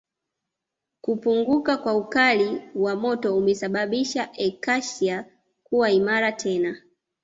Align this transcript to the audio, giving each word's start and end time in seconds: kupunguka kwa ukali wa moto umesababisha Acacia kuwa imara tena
kupunguka 1.01 1.77
kwa 1.77 1.93
ukali 1.95 2.61
wa 2.75 2.95
moto 2.95 3.37
umesababisha 3.37 4.29
Acacia 4.33 5.25
kuwa 5.63 5.91
imara 5.91 6.31
tena 6.31 6.81